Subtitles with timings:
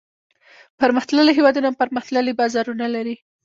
[0.79, 3.15] پرمختللي هېوادونه پرمختللي بازارونه لري.